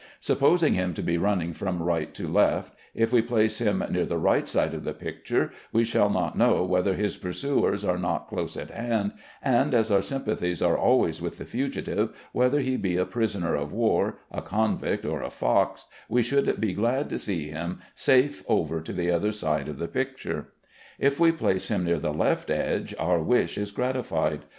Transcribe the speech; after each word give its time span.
Supposing 0.19 0.73
him 0.73 0.95
to 0.95 1.03
be 1.03 1.19
running 1.19 1.53
from 1.53 1.79
right 1.79 2.11
to 2.15 2.27
left, 2.27 2.73
if 2.95 3.13
we 3.13 3.21
place 3.21 3.59
him 3.59 3.83
near 3.91 4.03
the 4.03 4.17
right 4.17 4.47
side 4.47 4.73
of 4.73 4.83
the 4.83 4.95
picture 4.95 5.51
we 5.71 5.83
shall 5.83 6.09
not 6.09 6.35
know 6.35 6.63
whether 6.63 6.95
his 6.95 7.17
pursuers 7.17 7.85
are 7.85 7.99
not 7.99 8.25
close 8.27 8.57
at 8.57 8.71
hand, 8.71 9.11
and 9.43 9.75
as 9.75 9.91
our 9.91 10.01
sympathies 10.01 10.59
are 10.63 10.75
always 10.75 11.21
with 11.21 11.37
the 11.37 11.45
fugitive, 11.45 12.09
whether 12.31 12.61
he 12.61 12.77
be 12.77 12.97
a 12.97 13.05
prisoner 13.05 13.53
of 13.53 13.73
war, 13.73 14.17
a 14.31 14.41
convict, 14.41 15.05
or 15.05 15.21
a 15.21 15.29
fox, 15.29 15.85
we 16.09 16.23
should 16.23 16.59
be 16.59 16.73
glad 16.73 17.07
to 17.11 17.19
see 17.19 17.49
him 17.49 17.77
safe 17.93 18.43
over 18.47 18.81
to 18.81 18.93
the 18.93 19.11
other 19.11 19.31
side 19.31 19.67
of 19.69 19.77
the 19.77 19.87
picture. 19.87 20.47
If 20.97 21.19
we 21.19 21.31
place 21.31 21.67
him 21.67 21.83
near 21.83 21.99
the 21.99 22.11
left 22.11 22.49
edge 22.49 22.95
our 22.97 23.21
wish 23.21 23.55
is 23.55 23.69
gratified. 23.71 24.45